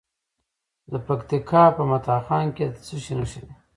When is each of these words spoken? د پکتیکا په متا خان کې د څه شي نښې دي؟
د 0.91 0.93
پکتیکا 1.07 1.63
په 1.75 1.83
متا 1.89 2.17
خان 2.25 2.45
کې 2.55 2.65
د 2.73 2.77
څه 2.85 2.95
شي 3.03 3.13
نښې 3.19 3.41
دي؟ 3.47 3.53